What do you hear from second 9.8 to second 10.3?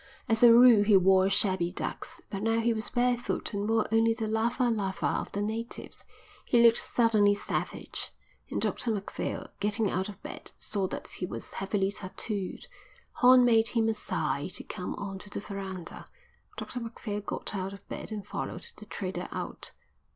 out of